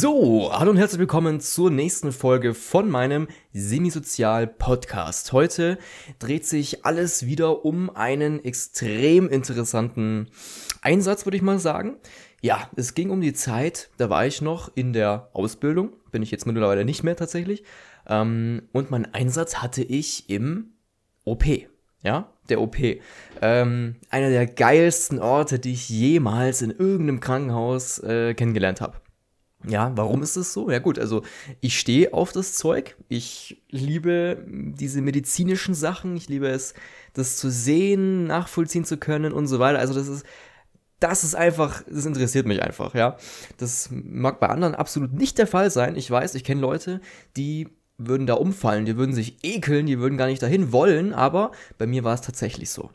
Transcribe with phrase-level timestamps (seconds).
[0.00, 5.32] So, hallo und herzlich willkommen zur nächsten Folge von meinem Semisozial-Podcast.
[5.32, 5.76] Heute
[6.20, 10.28] dreht sich alles wieder um einen extrem interessanten
[10.82, 11.96] Einsatz, würde ich mal sagen.
[12.42, 16.30] Ja, es ging um die Zeit, da war ich noch in der Ausbildung, bin ich
[16.30, 17.64] jetzt mittlerweile nicht mehr tatsächlich.
[18.06, 20.74] Ähm, und meinen Einsatz hatte ich im
[21.24, 21.44] OP.
[22.04, 22.76] Ja, der OP.
[23.42, 29.00] Ähm, einer der geilsten Orte, die ich jemals in irgendeinem Krankenhaus äh, kennengelernt habe.
[29.68, 30.70] Ja, warum ist es so?
[30.70, 31.22] Ja gut, also
[31.60, 32.96] ich stehe auf das Zeug.
[33.08, 36.16] Ich liebe diese medizinischen Sachen.
[36.16, 36.74] Ich liebe es,
[37.12, 39.78] das zu sehen, nachvollziehen zu können und so weiter.
[39.78, 40.24] Also das ist,
[41.00, 43.16] das ist einfach, das interessiert mich einfach, ja.
[43.58, 45.96] Das mag bei anderen absolut nicht der Fall sein.
[45.96, 47.00] Ich weiß, ich kenne Leute,
[47.36, 51.50] die würden da umfallen, die würden sich ekeln, die würden gar nicht dahin wollen, aber
[51.78, 52.90] bei mir war es tatsächlich so.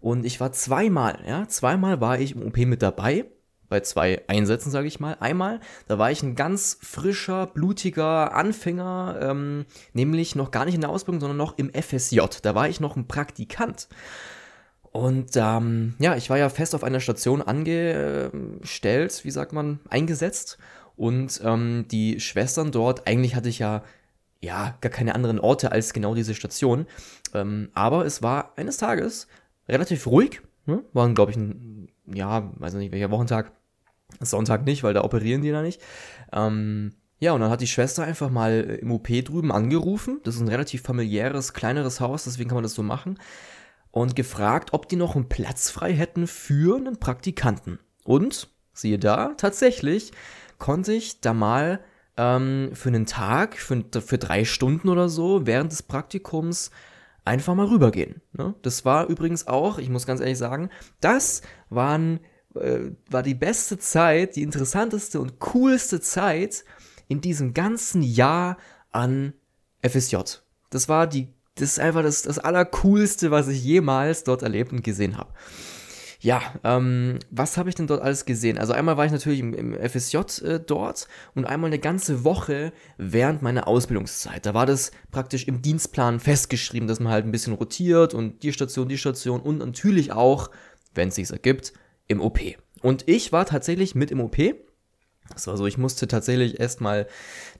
[0.00, 3.26] Und ich war zweimal, ja, zweimal war ich im OP mit dabei
[3.68, 5.16] bei zwei Einsätzen, sage ich mal.
[5.20, 10.80] Einmal, da war ich ein ganz frischer, blutiger Anfänger, ähm, nämlich noch gar nicht in
[10.80, 12.20] der Ausbildung, sondern noch im FSJ.
[12.42, 13.88] Da war ich noch ein Praktikant.
[14.92, 20.58] Und ähm, ja, ich war ja fest auf einer Station angestellt, wie sagt man, eingesetzt.
[20.96, 23.82] Und ähm, die Schwestern dort, eigentlich hatte ich ja
[24.44, 26.86] ja gar keine anderen Orte als genau diese Station.
[27.32, 29.26] Ähm, aber es war eines Tages
[29.68, 30.42] relativ ruhig.
[30.66, 30.84] Ne?
[30.92, 33.52] Waren, glaube ich, ein, ja, weiß nicht, welcher Wochentag,
[34.20, 35.80] Sonntag nicht, weil da operieren die da nicht.
[36.32, 40.20] Ähm, ja, und dann hat die Schwester einfach mal im OP drüben angerufen.
[40.24, 43.18] Das ist ein relativ familiäres, kleineres Haus, deswegen kann man das so machen.
[43.90, 47.78] Und gefragt, ob die noch einen Platz frei hätten für einen Praktikanten.
[48.04, 50.12] Und, siehe da, tatsächlich
[50.58, 51.80] konnte ich da mal
[52.16, 56.70] ähm, für einen Tag, für, für drei Stunden oder so, während des Praktikums
[57.24, 58.20] einfach mal rübergehen.
[58.32, 58.54] Ne?
[58.62, 62.20] Das war übrigens auch, ich muss ganz ehrlich sagen, das waren
[62.54, 66.64] äh, war die beste Zeit, die interessanteste und coolste Zeit
[67.08, 68.56] in diesem ganzen Jahr
[68.90, 69.34] an
[69.82, 70.16] FSJ.
[70.70, 74.84] Das war die, das ist einfach das, das Allercoolste, was ich jemals dort erlebt und
[74.84, 75.32] gesehen habe.
[76.24, 78.56] Ja, ähm, was habe ich denn dort alles gesehen?
[78.56, 82.72] Also einmal war ich natürlich im, im FSJ äh, dort und einmal eine ganze Woche
[82.96, 84.46] während meiner Ausbildungszeit.
[84.46, 88.54] Da war das praktisch im Dienstplan festgeschrieben, dass man halt ein bisschen rotiert und die
[88.54, 90.50] Station, die Station und natürlich auch,
[90.94, 91.74] wenn es sich ergibt,
[92.08, 92.40] im OP.
[92.80, 94.38] Und ich war tatsächlich mit im OP.
[95.28, 97.06] Das war so, ich musste tatsächlich erstmal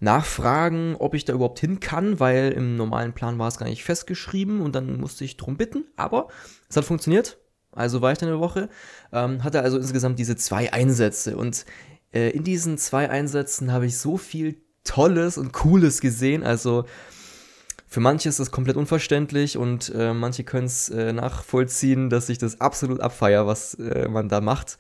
[0.01, 3.85] nachfragen, ob ich da überhaupt hin kann, weil im normalen Plan war es gar nicht
[3.85, 5.85] festgeschrieben und dann musste ich drum bitten.
[5.97, 6.29] Aber
[6.71, 7.37] es hat funktioniert.
[7.75, 8.69] Also war ich dann eine Woche.
[9.13, 11.37] Ähm, hatte also insgesamt diese zwei Einsätze.
[11.37, 11.65] Und
[12.13, 16.43] äh, in diesen zwei Einsätzen habe ich so viel Tolles und Cooles gesehen.
[16.43, 16.85] Also
[17.87, 22.39] für manche ist das komplett unverständlich und äh, manche können es äh, nachvollziehen, dass ich
[22.39, 24.79] das absolut abfeier, was äh, man da macht.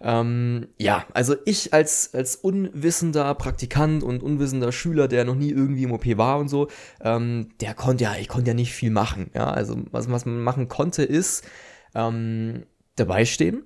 [0.00, 5.82] Ähm, ja, also ich als, als unwissender Praktikant und unwissender Schüler, der noch nie irgendwie
[5.82, 6.68] im OP war und so,
[7.02, 9.30] ähm, der konnte ja, ich konnte ja nicht viel machen.
[9.34, 11.44] Ja, also was, was man machen konnte, ist
[11.94, 12.64] ähm,
[12.96, 13.64] dabei stehen,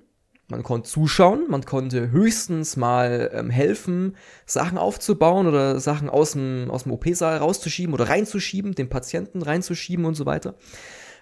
[0.49, 6.69] man konnte zuschauen, man konnte höchstens mal ähm, helfen, Sachen aufzubauen oder Sachen aus dem,
[6.69, 10.55] aus dem OP-Saal rauszuschieben oder reinzuschieben, den Patienten reinzuschieben und so weiter.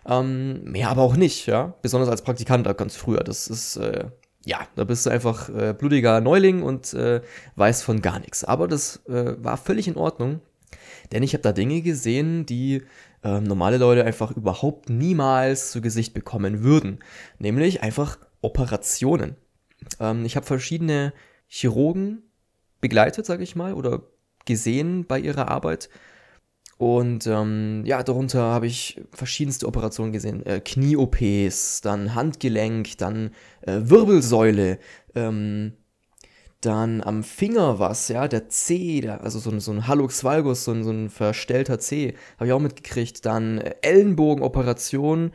[0.06, 1.76] Ähm, mehr aber auch nicht, ja.
[1.82, 3.24] Besonders als Praktikant ganz früher.
[3.24, 4.06] Das ist, äh,
[4.46, 7.22] ja, da bist du einfach äh, blutiger Neuling und äh,
[7.56, 8.44] weißt von gar nichts.
[8.44, 10.42] Aber das äh, war völlig in Ordnung,
[11.12, 12.82] denn ich habe da Dinge gesehen, die
[13.24, 17.00] ähm, normale Leute einfach überhaupt niemals zu Gesicht bekommen würden.
[17.40, 19.36] Nämlich einfach Operationen.
[20.00, 21.14] Ähm, ich habe verschiedene
[21.48, 22.24] Chirurgen
[22.80, 24.04] begleitet, sage ich mal, oder
[24.46, 25.90] gesehen bei ihrer Arbeit.
[26.78, 30.44] Und ähm, ja, darunter habe ich verschiedenste Operationen gesehen.
[30.48, 34.80] Äh, Knie-OPs, dann Handgelenk, dann äh, Wirbelsäule,
[35.14, 35.74] ähm,
[36.62, 40.72] dann am Finger was, ja, der C, der, also so, so ein Hallux valgus, so
[40.72, 43.26] ein, so ein verstellter C, habe ich auch mitgekriegt.
[43.26, 45.32] Dann äh, Ellenbogenoperation,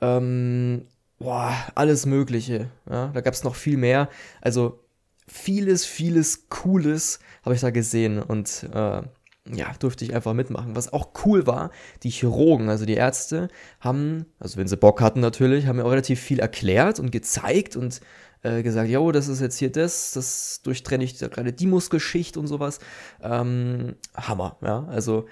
[0.00, 0.86] ähm,
[1.18, 2.68] boah, alles Mögliche.
[2.88, 3.08] Ja?
[3.08, 4.08] Da gab es noch viel mehr.
[4.42, 4.80] Also
[5.26, 9.02] vieles, vieles Cooles habe ich da gesehen und äh,
[9.50, 10.76] ja, durfte ich einfach mitmachen.
[10.76, 11.70] Was auch cool war,
[12.02, 13.48] die Chirurgen, also die Ärzte,
[13.80, 17.76] haben, also wenn sie Bock hatten natürlich, haben mir auch relativ viel erklärt und gezeigt
[17.76, 18.00] und
[18.42, 22.46] äh, gesagt, jo, das ist jetzt hier das, das durchtrenne ich gerade die Muskelschicht und
[22.46, 22.78] sowas.
[23.22, 24.84] Ähm, Hammer, ja.
[24.88, 25.26] Also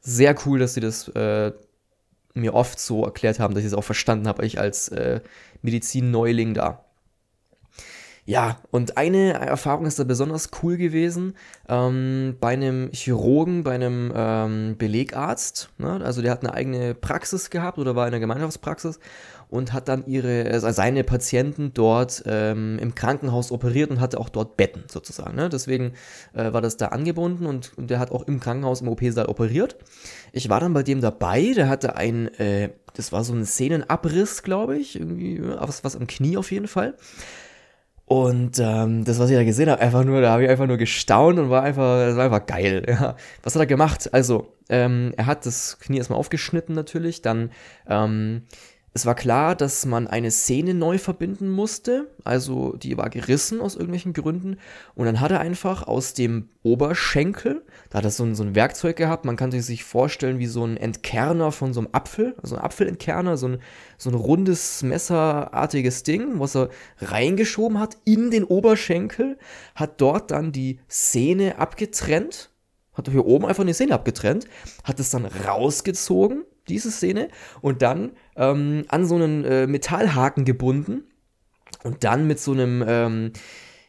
[0.00, 1.52] sehr cool, dass sie das äh,
[2.34, 5.20] mir oft so erklärt haben, dass ich es auch verstanden habe, ich als äh,
[5.62, 6.84] Medizin-Neuling da.
[8.30, 11.34] Ja, und eine Erfahrung ist da besonders cool gewesen,
[11.68, 16.00] ähm, bei einem Chirurgen, bei einem ähm, Belegarzt, ne?
[16.04, 19.00] also der hat eine eigene Praxis gehabt oder war in der Gemeinschaftspraxis
[19.48, 24.28] und hat dann ihre, also seine Patienten dort ähm, im Krankenhaus operiert und hatte auch
[24.28, 25.34] dort Betten sozusagen.
[25.34, 25.48] Ne?
[25.48, 25.94] Deswegen
[26.32, 29.74] äh, war das da angebunden und, und der hat auch im Krankenhaus im OP-Saal operiert.
[30.30, 34.44] Ich war dann bei dem dabei, der hatte ein, äh, das war so ein Szenenabriss,
[34.44, 36.94] glaube ich, irgendwie, was, was am Knie auf jeden Fall.
[38.12, 40.78] Und ähm, das, was ich da gesehen habe, einfach nur, da habe ich einfach nur
[40.78, 42.84] gestaunt und war einfach, das war einfach geil.
[42.88, 43.14] Ja.
[43.44, 44.12] Was hat er gemacht?
[44.12, 47.52] Also, ähm, er hat das Knie erstmal aufgeschnitten natürlich, dann
[47.86, 48.42] ähm,
[48.92, 53.76] es war klar, dass man eine Szene neu verbinden musste, also die war gerissen aus
[53.76, 54.56] irgendwelchen Gründen.
[54.96, 58.56] Und dann hat er einfach aus dem Oberschenkel, da hat er so ein, so ein
[58.56, 62.56] Werkzeug gehabt, man kann sich vorstellen wie so ein Entkerner von so einem Apfel, also
[62.56, 63.58] ein Apfelentkerner, so ein,
[63.96, 69.38] so ein rundes messerartiges Ding, was er reingeschoben hat in den Oberschenkel,
[69.76, 72.50] hat dort dann die Szene abgetrennt,
[72.92, 74.48] hat hier oben einfach eine Szene abgetrennt,
[74.82, 77.28] hat es dann rausgezogen diese Szene,
[77.60, 81.04] und dann ähm, an so einen äh, Metallhaken gebunden
[81.84, 83.32] und dann mit so einem, ähm,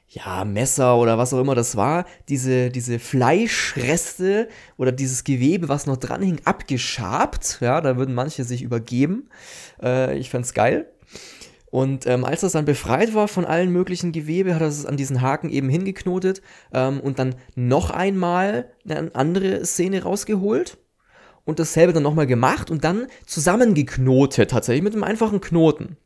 [0.08, 5.86] ja, Messer oder was auch immer das war, diese, diese Fleischreste oder dieses Gewebe, was
[5.86, 7.60] noch dran hing, abgeschabt.
[7.62, 9.30] Ja, da würden manche sich übergeben.
[9.82, 10.88] Äh, ich fand's geil.
[11.72, 14.98] Und ähm, als das dann befreit war von allen möglichen Gewebe, hat er es an
[14.98, 16.42] diesen Haken eben hingeknotet
[16.74, 20.78] ähm, und dann noch einmal eine andere Szene rausgeholt
[21.46, 25.98] und dasselbe dann nochmal gemacht und dann zusammengeknotet, tatsächlich mit einem einfachen Knoten.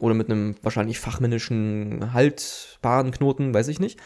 [0.00, 4.00] Oder mit einem wahrscheinlich fachmännischen haltbaren Knoten, weiß ich nicht.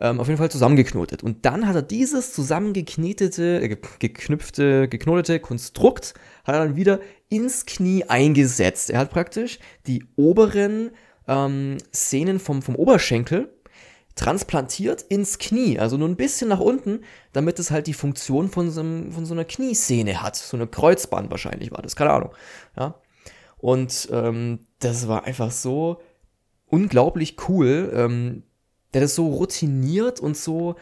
[0.00, 1.22] Ähm, auf jeden Fall zusammengeknotet.
[1.22, 7.66] Und dann hat er dieses zusammengeknetete, äh, geknüpfte, geknotete Konstrukt, hat er dann wieder ins
[7.66, 8.90] Knie eingesetzt.
[8.90, 10.90] Er hat praktisch die oberen
[11.28, 13.55] ähm, Szenen vom, vom Oberschenkel
[14.16, 18.70] transplantiert ins Knie, also nur ein bisschen nach unten, damit es halt die Funktion von
[18.70, 20.36] so, einem, von so einer Kniesehne hat.
[20.36, 22.30] So eine Kreuzband wahrscheinlich war das, keine Ahnung.
[22.76, 22.94] Ja.
[23.58, 26.00] Und ähm, das war einfach so
[26.66, 27.92] unglaublich cool.
[27.94, 28.42] Ähm,
[28.96, 30.76] der das so routiniert und so.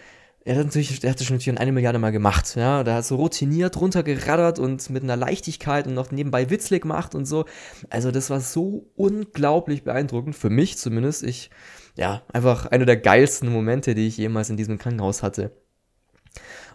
[0.47, 2.85] Er hat natürlich, der hat das schon eine Milliarde Mal gemacht, ja.
[2.85, 7.25] Der hat so routiniert runtergeraddert und mit einer Leichtigkeit und noch nebenbei witzlig gemacht und
[7.25, 7.47] so.
[7.89, 11.23] Also, das war so unglaublich beeindruckend, für mich zumindest.
[11.23, 11.51] Ich
[11.97, 15.53] ja, einfach einer der geilsten Momente, die ich jemals in diesem Krankenhaus hatte.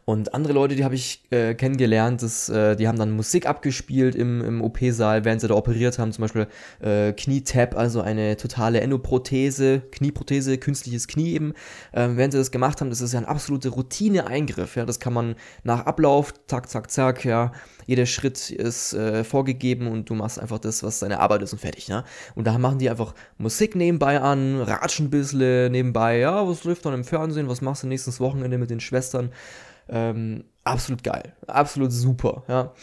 [0.09, 4.15] Und andere Leute, die habe ich äh, kennengelernt, das, äh, die haben dann Musik abgespielt
[4.15, 6.11] im, im OP-Saal, während sie da operiert haben.
[6.11, 6.47] Zum Beispiel
[6.81, 11.53] äh, Knietap, also eine totale Endoprothese, Knieprothese, künstliches Knie eben.
[11.93, 14.77] Ähm, während sie das gemacht haben, das ist ja ein absoluter Routine-Eingriff.
[14.77, 14.87] Ja?
[14.87, 17.51] Das kann man nach Ablauf, zack, zack, zack, ja.
[17.85, 21.59] Jeder Schritt ist äh, vorgegeben und du machst einfach das, was deine Arbeit ist und
[21.59, 21.87] fertig.
[21.87, 22.03] Ja?
[22.33, 26.17] Und da machen die einfach Musik nebenbei an, ratschen ein bisschen nebenbei.
[26.17, 27.47] Ja, was läuft dann im Fernsehen?
[27.47, 29.29] Was machst du nächstes Wochenende mit den Schwestern?
[29.89, 32.43] Ähm, absolut geil, absolut super.
[32.47, 32.73] Ja.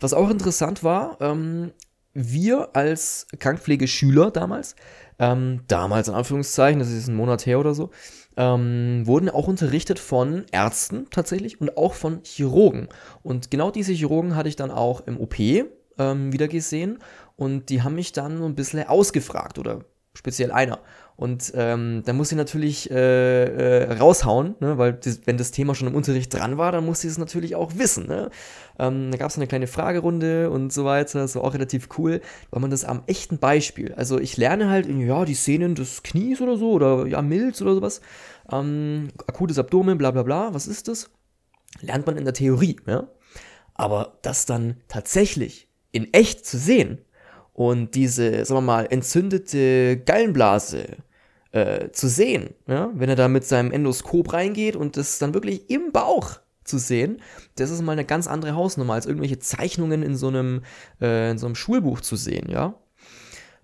[0.00, 1.72] Was auch interessant war, ähm,
[2.12, 4.74] wir als Krankenpflegeschüler damals,
[5.18, 7.90] ähm, damals in Anführungszeichen, das ist ein Monat her oder so,
[8.36, 12.88] ähm, wurden auch unterrichtet von Ärzten tatsächlich und auch von Chirurgen.
[13.22, 15.38] Und genau diese Chirurgen hatte ich dann auch im OP
[15.98, 16.98] ähm, wieder gesehen
[17.36, 19.84] und die haben mich dann so ein bisschen ausgefragt oder
[20.14, 20.80] speziell einer.
[21.16, 24.76] Und ähm, da muss ich natürlich äh, äh, raushauen, ne?
[24.76, 27.54] weil das, wenn das Thema schon im Unterricht dran war, dann muss ich es natürlich
[27.54, 28.06] auch wissen.
[28.06, 28.30] Ne?
[28.78, 32.20] Ähm, da gab es eine kleine Fragerunde und so weiter, war auch relativ cool,
[32.50, 36.42] weil man das am echten Beispiel, also ich lerne halt, ja, die Szenen des Knies
[36.42, 38.02] oder so, oder ja, Milz oder sowas,
[38.52, 41.08] ähm, akutes Abdomen, bla bla bla, was ist das?
[41.80, 43.08] Lernt man in der Theorie, ja.
[43.74, 46.98] Aber das dann tatsächlich in echt zu sehen
[47.54, 50.98] und diese, sagen wir mal, entzündete Gallenblase
[51.56, 52.90] äh, zu sehen, ja?
[52.94, 57.22] wenn er da mit seinem Endoskop reingeht und das dann wirklich im Bauch zu sehen,
[57.54, 60.62] das ist mal eine ganz andere Hausnummer, als irgendwelche Zeichnungen in so einem,
[61.00, 62.74] äh, in so einem Schulbuch zu sehen, ja.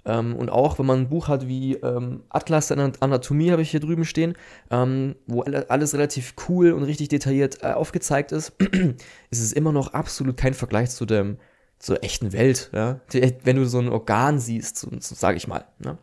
[0.07, 3.71] Ähm, und auch wenn man ein Buch hat wie ähm, Atlas der Anatomie, habe ich
[3.71, 4.35] hier drüben stehen,
[4.71, 8.53] ähm, wo alles relativ cool und richtig detailliert äh, aufgezeigt ist,
[9.31, 11.37] ist es immer noch absolut kein Vergleich zu dem
[11.79, 13.01] zur echten Welt, ja.
[13.45, 15.67] Wenn du so ein Organ siehst, so, so sage ich mal.
[15.79, 15.99] Ne?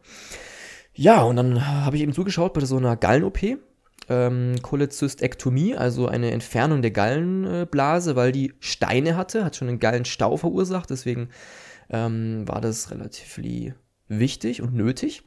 [0.99, 3.57] Ja, und dann habe ich eben zugeschaut bei so einer Gallen-OP,
[4.09, 10.35] ähm, Cholezystektomie, also eine Entfernung der Gallenblase, weil die Steine hatte, hat schon einen Gallenstau
[10.35, 11.29] verursacht, deswegen
[11.89, 13.39] ähm, war das relativ
[14.09, 15.23] wichtig und nötig.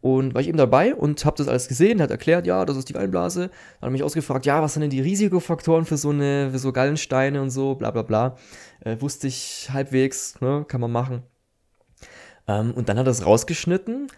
[0.00, 2.88] Und war ich eben dabei und habe das alles gesehen, hat erklärt, ja, das ist
[2.88, 3.50] die Gallenblase.
[3.80, 6.72] Dann habe ich ausgefragt, ja, was sind denn die Risikofaktoren für so eine, für so
[6.72, 8.36] Gallensteine und so, bla bla bla.
[8.80, 11.22] Äh, wusste ich halbwegs, ne, kann man machen.
[12.48, 14.08] Ähm, und dann hat er es rausgeschnitten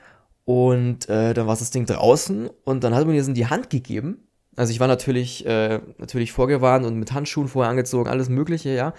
[0.49, 3.49] Und äh, dann war das Ding draußen und dann hat man mir das in die
[3.49, 4.26] Hand gegeben.
[4.57, 8.95] Also ich war natürlich, äh, natürlich vorgewarnt und mit Handschuhen vorher angezogen, alles Mögliche, ja.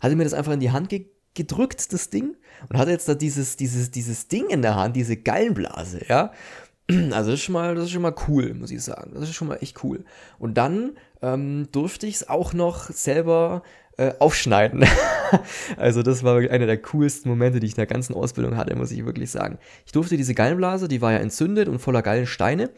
[0.00, 2.34] Hatte mir das einfach in die Hand ge gedrückt, das Ding,
[2.70, 6.32] und hatte jetzt da dieses, dieses, dieses Ding in der Hand, diese Gallenblase, ja.
[7.12, 9.12] Also das ist schon mal, das ist schon mal cool, muss ich sagen.
[9.14, 10.04] Das ist schon mal echt cool.
[10.38, 13.62] Und dann ähm, durfte ich es auch noch selber
[13.96, 14.84] äh, aufschneiden.
[15.76, 18.90] also das war einer der coolsten Momente, die ich in der ganzen Ausbildung hatte, muss
[18.90, 19.58] ich wirklich sagen.
[19.84, 22.70] Ich durfte diese Gallenblase, die war ja entzündet und voller Gallensteine,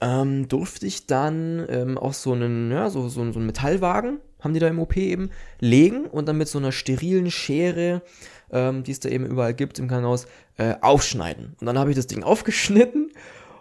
[0.00, 4.54] ähm, durfte ich dann ähm, auch so einen, ja, so, so, so einen Metallwagen, haben
[4.54, 8.02] die da im OP eben, legen und dann mit so einer sterilen Schere
[8.54, 11.56] ähm, die es da eben überall gibt im Krankenhaus, äh, aufschneiden.
[11.60, 13.10] Und dann habe ich das Ding aufgeschnitten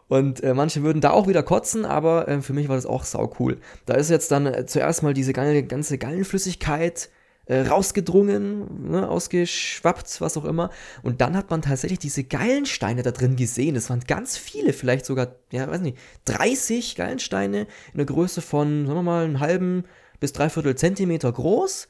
[0.08, 3.04] und äh, manche würden da auch wieder kotzen, aber äh, für mich war das auch
[3.04, 3.58] sau cool.
[3.86, 7.10] Da ist jetzt dann äh, zuerst mal diese ganze Gallenflüssigkeit
[7.46, 10.70] äh, rausgedrungen, ne, ausgeschwappt, was auch immer.
[11.02, 13.76] Und dann hat man tatsächlich diese Gallensteine da drin gesehen.
[13.76, 18.86] Es waren ganz viele, vielleicht sogar, ja, weiß nicht, 30 Gallensteine in der Größe von,
[18.86, 19.84] sagen wir mal, einen halben
[20.20, 21.90] bis dreiviertel Zentimeter groß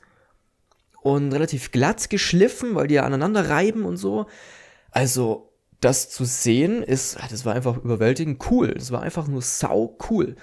[1.03, 4.25] und relativ glatt geschliffen, weil die ja aneinander reiben und so.
[4.91, 8.73] Also, das zu sehen ist, ah, das war einfach überwältigend cool.
[8.73, 10.37] Das war einfach nur sau cool.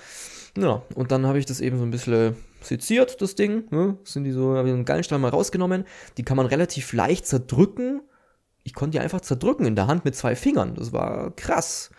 [0.58, 3.64] Ja, und dann habe ich das eben so ein bisschen seziert, das Ding.
[3.70, 3.96] Ne?
[4.04, 5.84] Sind die so, habe ich einen Gallenstein mal rausgenommen.
[6.18, 8.02] Die kann man relativ leicht zerdrücken.
[8.62, 10.74] Ich konnte die einfach zerdrücken in der Hand mit zwei Fingern.
[10.74, 11.90] Das war krass.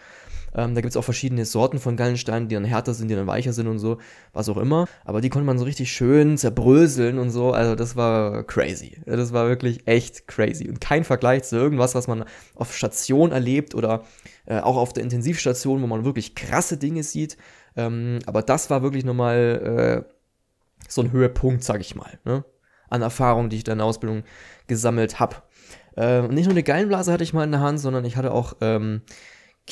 [0.56, 3.28] Ähm, da gibt es auch verschiedene Sorten von Gallensteinen, die dann härter sind, die dann
[3.28, 3.98] weicher sind und so,
[4.34, 4.88] was auch immer.
[5.06, 7.52] Aber die konnte man so richtig schön zerbröseln und so.
[7.52, 9.02] Also das war crazy.
[9.06, 10.68] Das war wirklich echt crazy.
[10.68, 14.04] Und kein Vergleich zu irgendwas, was man auf Station erlebt oder
[14.46, 17.38] äh, auch auf der Intensivstation, wo man wirklich krasse Dinge sieht.
[17.76, 20.14] Ähm, aber das war wirklich nochmal äh,
[20.88, 22.44] so ein Höhepunkt, sag ich mal, ne?
[22.90, 24.24] an Erfahrung, die ich da in der Ausbildung
[24.68, 25.38] gesammelt habe.
[25.96, 28.58] Äh, nicht nur eine Gallenblase hatte ich mal in der Hand, sondern ich hatte auch
[28.62, 29.02] ähm,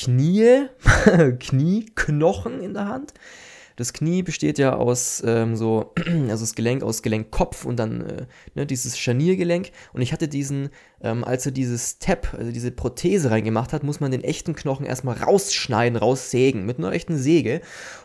[0.00, 0.68] Knie,
[1.38, 3.12] Knieknochen in der Hand.
[3.76, 5.92] Das Knie besteht ja aus ähm, so,
[6.28, 9.72] also das Gelenk aus Gelenkkopf und dann äh, ne, dieses Scharniergelenk.
[9.92, 10.70] Und ich hatte diesen,
[11.02, 14.86] ähm, als er dieses Tab, also diese Prothese reingemacht hat, muss man den echten Knochen
[14.86, 17.60] erstmal rausschneiden, raussägen mit einer echten Säge.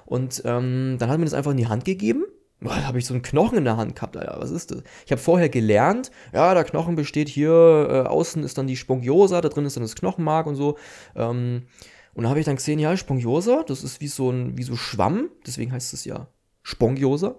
[0.06, 2.25] Und ähm, dann hat mir das einfach in die Hand gegeben
[2.62, 4.38] Da habe ich so einen Knochen in der Hand gehabt, Alter.
[4.40, 4.82] Was ist das?
[5.06, 9.42] Ich habe vorher gelernt, ja, der Knochen besteht hier, äh, außen ist dann die Spongiosa,
[9.42, 10.78] da drin ist dann das Knochenmark und so.
[11.16, 11.68] Ähm,
[12.14, 14.76] und da habe ich dann gesehen, ja, Spongiosa, das ist wie so ein wie so
[14.76, 16.28] Schwamm, deswegen heißt es ja
[16.64, 17.36] Spongiosa.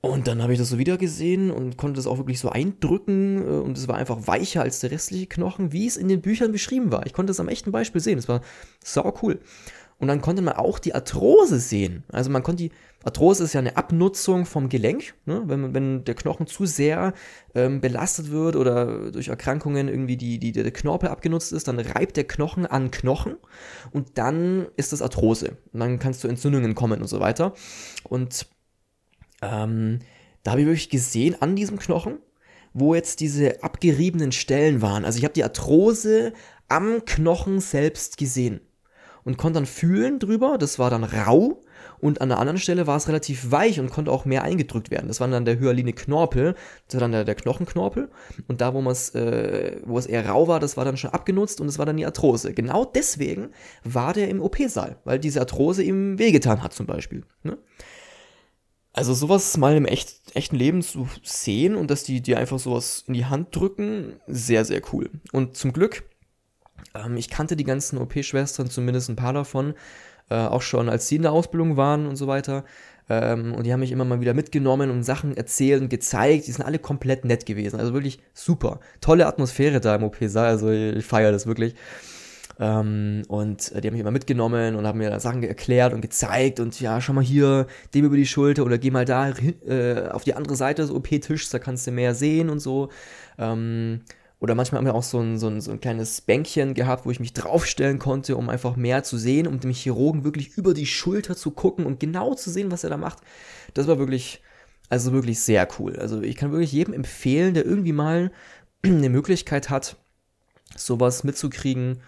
[0.00, 3.42] Und dann habe ich das so wieder gesehen und konnte das auch wirklich so eindrücken
[3.42, 6.52] äh, und es war einfach weicher als der restliche Knochen, wie es in den Büchern
[6.52, 7.04] beschrieben war.
[7.06, 8.18] Ich konnte es am echten Beispiel sehen.
[8.18, 8.42] Es war
[8.84, 9.40] sau cool.
[9.98, 12.04] Und dann konnte man auch die Arthrose sehen.
[12.08, 12.72] Also man konnte die
[13.04, 15.14] Arthrose ist ja eine Abnutzung vom Gelenk.
[15.24, 15.42] Ne?
[15.46, 17.14] Wenn, wenn der Knochen zu sehr
[17.54, 22.16] ähm, belastet wird oder durch Erkrankungen irgendwie die, die, der Knorpel abgenutzt ist, dann reibt
[22.16, 23.36] der Knochen an Knochen
[23.92, 25.56] und dann ist das Arthrose.
[25.72, 27.54] Und dann kann es zu Entzündungen kommen und so weiter.
[28.04, 28.46] Und
[29.42, 30.00] ähm,
[30.42, 32.18] da habe ich wirklich gesehen an diesem Knochen,
[32.72, 35.04] wo jetzt diese abgeriebenen Stellen waren.
[35.04, 36.32] Also ich habe die Arthrose
[36.68, 38.60] am Knochen selbst gesehen
[39.28, 40.56] und konnte dann fühlen drüber.
[40.56, 41.60] Das war dann rau.
[42.00, 45.06] Und an der anderen Stelle war es relativ weich und konnte auch mehr eingedrückt werden.
[45.06, 46.54] Das war dann der hyaline Knorpel,
[46.86, 48.08] das war dann der, der Knochenknorpel.
[48.46, 51.68] Und da, wo, äh, wo es eher rau war, das war dann schon abgenutzt und
[51.68, 52.54] es war dann die Arthrose.
[52.54, 53.50] Genau deswegen
[53.84, 57.24] war der im OP-Saal, weil diese Arthrose ihm wehgetan hat zum Beispiel.
[57.42, 57.58] Ne?
[58.94, 63.04] Also sowas mal im echt, echten Leben zu sehen und dass die dir einfach sowas
[63.06, 65.10] in die Hand drücken, sehr, sehr cool.
[65.32, 66.04] Und zum Glück
[67.04, 69.74] ähm, ich kannte die ganzen OP-Schwestern, zumindest ein paar davon,
[70.30, 72.64] äh, auch schon als sie in der Ausbildung waren und so weiter.
[73.10, 76.46] Ähm, und die haben mich immer mal wieder mitgenommen und Sachen erzählt und gezeigt.
[76.46, 77.80] Die sind alle komplett nett gewesen.
[77.80, 78.80] Also wirklich super.
[79.00, 80.46] Tolle Atmosphäre da im OP-Saal.
[80.46, 81.74] Also ich, feiere das wirklich.
[82.60, 86.58] Ähm, und äh, die haben mich immer mitgenommen und haben mir Sachen erklärt und gezeigt
[86.58, 89.30] und ja, schau mal hier, dem über die Schulter oder geh mal da
[89.64, 92.88] äh, auf die andere Seite des OP-Tischs, da kannst du mehr sehen und so.
[93.38, 94.00] Ähm,
[94.40, 97.10] oder manchmal haben wir auch so ein, so, ein, so ein kleines Bänkchen gehabt, wo
[97.10, 100.86] ich mich draufstellen konnte, um einfach mehr zu sehen, um dem Chirurgen wirklich über die
[100.86, 103.18] Schulter zu gucken und genau zu sehen, was er da macht.
[103.74, 104.40] Das war wirklich,
[104.88, 105.96] also wirklich sehr cool.
[105.96, 108.30] Also ich kann wirklich jedem empfehlen, der irgendwie mal
[108.84, 109.96] eine Möglichkeit hat,
[110.76, 112.00] sowas mitzukriegen,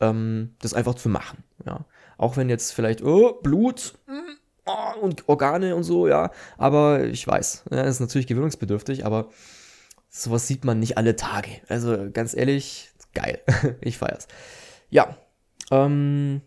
[0.00, 1.44] ähm, das einfach zu machen.
[1.64, 1.84] Ja.
[2.18, 3.94] Auch wenn jetzt vielleicht, oh, Blut
[4.64, 6.32] oh, und Organe und so, ja.
[6.58, 9.30] Aber ich weiß, ja, ist natürlich gewöhnungsbedürftig, aber
[10.22, 11.50] sowas sieht man nicht alle Tage.
[11.68, 13.40] Also ganz ehrlich, geil.
[13.80, 14.26] ich feier's.
[14.88, 15.16] Ja.
[15.70, 16.40] Ähm,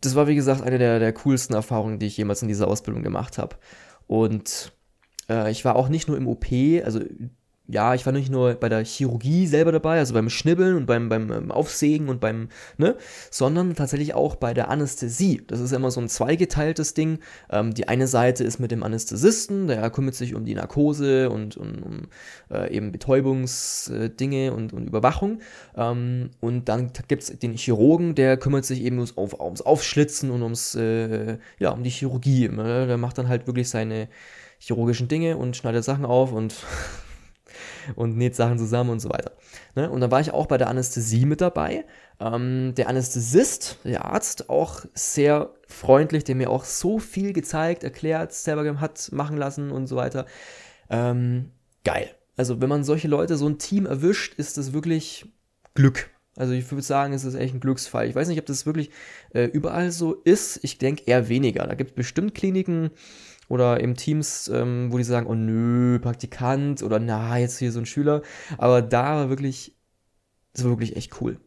[0.00, 3.02] das war wie gesagt eine der, der coolsten Erfahrungen, die ich jemals in dieser Ausbildung
[3.02, 3.56] gemacht habe.
[4.06, 4.72] Und
[5.28, 6.46] äh, ich war auch nicht nur im OP,
[6.84, 7.00] also
[7.70, 11.10] ja, ich war nicht nur bei der Chirurgie selber dabei, also beim Schnibbeln und beim,
[11.10, 12.48] beim ähm, Aufsägen und beim,
[12.78, 12.96] ne,
[13.30, 15.42] sondern tatsächlich auch bei der Anästhesie.
[15.46, 17.18] Das ist immer so ein zweigeteiltes Ding.
[17.50, 21.58] Ähm, die eine Seite ist mit dem Anästhesisten, der kümmert sich um die Narkose und,
[21.58, 22.00] und um
[22.50, 25.40] äh, eben Betäubungsdinge und, und Überwachung.
[25.76, 30.30] Ähm, und dann gibt es den Chirurgen, der kümmert sich eben ums, auf, ums Aufschlitzen
[30.30, 32.48] und ums, äh, ja, um die Chirurgie.
[32.48, 32.86] Ne?
[32.86, 34.08] Der macht dann halt wirklich seine
[34.58, 36.54] chirurgischen Dinge und schneidet Sachen auf und
[37.94, 39.32] und näht Sachen zusammen und so weiter.
[39.74, 39.90] Ne?
[39.90, 41.84] Und dann war ich auch bei der Anästhesie mit dabei.
[42.20, 48.32] Ähm, der Anästhesist, der Arzt, auch sehr freundlich, der mir auch so viel gezeigt, erklärt,
[48.32, 50.26] selber hat machen lassen und so weiter.
[50.90, 51.50] Ähm,
[51.84, 52.10] geil.
[52.36, 55.26] Also wenn man solche Leute, so ein Team erwischt, ist das wirklich
[55.74, 56.10] Glück.
[56.36, 58.08] Also ich würde sagen, es ist echt ein Glücksfall.
[58.08, 58.90] Ich weiß nicht, ob das wirklich
[59.34, 60.60] äh, überall so ist.
[60.62, 61.66] Ich denke eher weniger.
[61.66, 62.90] Da gibt es bestimmt Kliniken,
[63.48, 67.80] oder eben Teams, ähm, wo die sagen, oh nö, Praktikant oder na, jetzt hier so
[67.80, 68.22] ein Schüler.
[68.58, 69.76] Aber da war wirklich,
[70.52, 71.40] das war wirklich echt cool.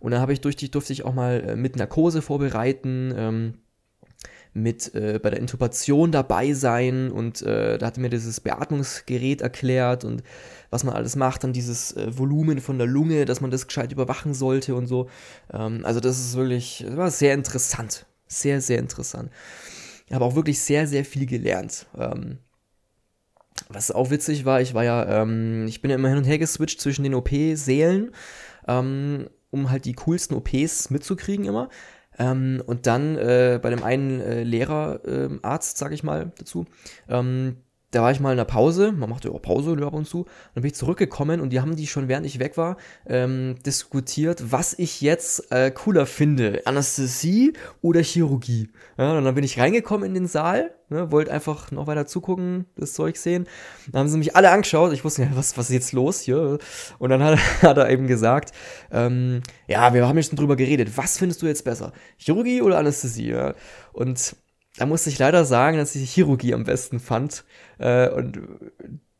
[0.00, 3.54] Und dann habe ich durch die, durfte ich auch mal äh, mit Narkose vorbereiten, ähm,
[4.52, 10.04] mit äh, bei der Intubation dabei sein und äh, da hat mir dieses Beatmungsgerät erklärt
[10.04, 10.22] und
[10.70, 13.90] was man alles macht, dann dieses äh, Volumen von der Lunge, dass man das gescheit
[13.92, 15.08] überwachen sollte und so.
[15.52, 18.06] Ähm, also das ist wirklich, das war sehr interessant.
[18.26, 19.30] Sehr, sehr interessant.
[20.06, 21.86] Ich habe auch wirklich sehr, sehr viel gelernt.
[21.98, 22.38] Ähm,
[23.68, 26.38] was auch witzig war, ich war ja, ähm, ich bin ja immer hin und her
[26.38, 28.10] geswitcht zwischen den OP-Sälen,
[28.66, 31.68] ähm, um halt die coolsten OPs mitzukriegen immer.
[32.18, 36.66] Ähm, und dann äh, bei dem einen äh, Lehrerarzt, äh, sag ich mal dazu,
[37.08, 37.56] ähm,
[37.94, 40.24] da war ich mal in der Pause, man macht ja auch Pause ab und zu,
[40.54, 44.50] dann bin ich zurückgekommen und die haben die schon, während ich weg war, ähm, diskutiert,
[44.50, 48.70] was ich jetzt äh, cooler finde, Anästhesie oder Chirurgie.
[48.98, 52.66] Ja, und dann bin ich reingekommen in den Saal, ne, wollte einfach noch weiter zugucken,
[52.76, 53.46] das Zeug sehen.
[53.92, 56.58] Dann haben sie mich alle angeschaut, ich wusste ja, was, was ist jetzt los hier?
[56.98, 58.52] Und dann hat, hat er eben gesagt,
[58.90, 62.78] ähm, ja, wir haben jetzt schon drüber geredet, was findest du jetzt besser, Chirurgie oder
[62.78, 63.28] Anästhesie?
[63.28, 63.54] Ja?
[63.92, 64.36] Und
[64.76, 67.44] da musste ich leider sagen, dass ich die Chirurgie am besten fand.
[67.78, 68.40] Äh, und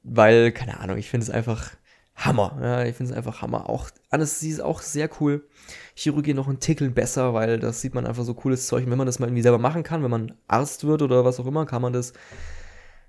[0.02, 1.72] weil, keine Ahnung, ich finde es einfach
[2.16, 2.58] Hammer.
[2.60, 3.68] Ja, ich finde es einfach Hammer.
[3.68, 5.46] Auch Anästhesie ist auch sehr cool.
[5.94, 8.84] Chirurgie noch ein Tickel besser, weil das sieht man einfach so cooles Zeug.
[8.84, 11.40] Und wenn man das mal irgendwie selber machen kann, wenn man Arzt wird oder was
[11.40, 12.12] auch immer, kann man das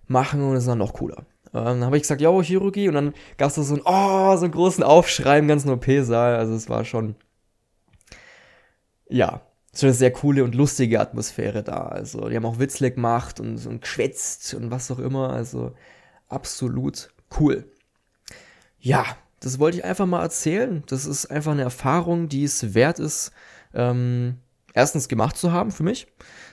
[0.08, 1.26] machen und es ist dann noch cooler.
[1.54, 2.88] Ähm, dann habe ich gesagt, ja, Chirurgie.
[2.88, 6.36] Und dann gab es da so, ein, oh, so einen großen Aufschrei im ganzen OP-Saal.
[6.36, 7.16] Also es war schon,
[9.10, 9.42] ja,
[9.78, 11.88] so eine sehr coole und lustige Atmosphäre da.
[11.88, 15.32] Also, die haben auch Witzle gemacht und, und geschwätzt und was auch immer.
[15.32, 15.74] Also,
[16.30, 17.66] absolut cool.
[18.80, 19.06] Ja,
[19.40, 20.84] das wollte ich einfach mal erzählen.
[20.88, 23.32] Das ist einfach eine Erfahrung, die es wert ist,
[23.74, 24.38] ähm,
[24.74, 26.08] erstens gemacht zu haben für mich.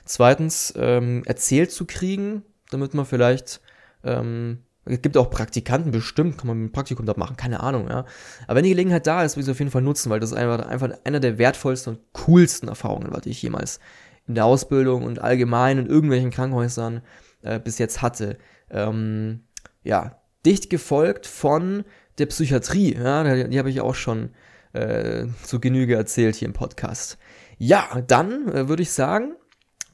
[0.04, 3.61] Zweitens ähm, erzählt zu kriegen, damit man vielleicht
[4.04, 8.04] ähm, es gibt auch Praktikanten bestimmt, kann man ein Praktikum dort machen, keine Ahnung, ja.
[8.46, 10.32] Aber wenn die Gelegenheit da ist, will ich es auf jeden Fall nutzen, weil das
[10.32, 13.78] ist einfach, einfach einer der wertvollsten und coolsten Erfahrungen, was ich jemals
[14.26, 17.02] in der Ausbildung und allgemein in irgendwelchen Krankenhäusern
[17.42, 18.38] äh, bis jetzt hatte.
[18.70, 19.44] Ähm,
[19.84, 21.84] ja, dicht gefolgt von
[22.18, 24.30] der Psychiatrie, ja, die, die habe ich auch schon
[24.72, 27.18] äh, zu Genüge erzählt hier im Podcast.
[27.58, 29.34] Ja, dann äh, würde ich sagen,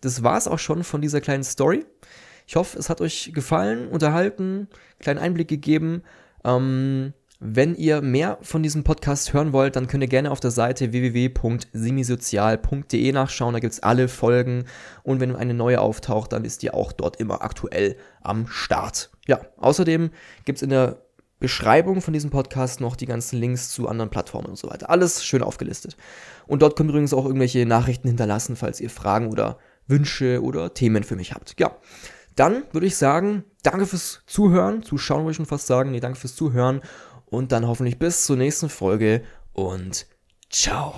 [0.00, 1.84] das war es auch schon von dieser kleinen Story.
[2.48, 4.68] Ich hoffe, es hat euch gefallen, unterhalten,
[5.00, 6.02] kleinen Einblick gegeben.
[6.44, 10.50] Ähm, wenn ihr mehr von diesem Podcast hören wollt, dann könnt ihr gerne auf der
[10.50, 13.52] Seite www.simisozial.de nachschauen.
[13.52, 14.64] Da gibt es alle Folgen.
[15.02, 19.10] Und wenn eine neue auftaucht, dann ist die auch dort immer aktuell am Start.
[19.26, 20.08] Ja, außerdem
[20.46, 21.02] gibt es in der
[21.40, 24.88] Beschreibung von diesem Podcast noch die ganzen Links zu anderen Plattformen und so weiter.
[24.88, 25.98] Alles schön aufgelistet.
[26.46, 30.72] Und dort könnt ihr übrigens auch irgendwelche Nachrichten hinterlassen, falls ihr Fragen oder Wünsche oder
[30.72, 31.60] Themen für mich habt.
[31.60, 31.76] Ja,
[32.38, 35.90] dann würde ich sagen, danke fürs Zuhören, Zuschauen würde ich schon fast sagen.
[35.90, 36.80] Nee, danke fürs Zuhören
[37.26, 39.22] und dann hoffentlich bis zur nächsten Folge
[39.52, 40.06] und
[40.50, 40.94] ciao.